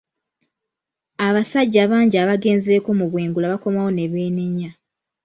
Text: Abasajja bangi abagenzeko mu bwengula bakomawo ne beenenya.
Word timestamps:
Abasajja 1.27 1.81
bangi 1.91 2.15
abagenzeko 2.23 2.89
mu 2.99 3.05
bwengula 3.11 3.51
bakomawo 3.53 3.89
ne 3.93 4.05
beenenya. 4.11 4.69